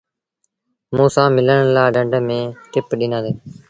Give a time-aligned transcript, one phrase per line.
[0.95, 3.31] موݩٚ سآݩٚ ملڻ لآ ڍنڍ ميݩ ٽپ ڏنآندي۔